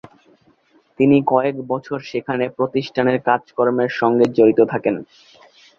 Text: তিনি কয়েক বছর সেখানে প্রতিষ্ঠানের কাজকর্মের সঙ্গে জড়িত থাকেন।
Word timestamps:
তিনি 0.99 1.17
কয়েক 1.27 1.55
বছর 1.67 1.97
সেখানে 2.11 2.45
প্রতিষ্ঠানের 2.57 3.17
কাজকর্মের 3.27 3.91
সঙ্গে 3.99 4.25
জড়িত 4.37 4.59
থাকেন। 4.63 4.95